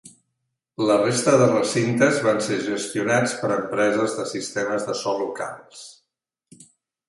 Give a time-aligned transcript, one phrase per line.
[0.91, 5.89] La resta de recintes van ser gestionats per empreses de sistemes de so locals.